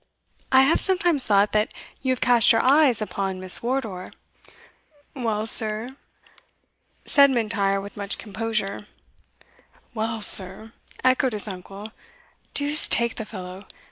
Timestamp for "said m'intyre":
7.05-7.79